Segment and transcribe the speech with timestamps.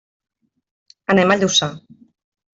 [1.15, 1.69] Anem a Lluçà.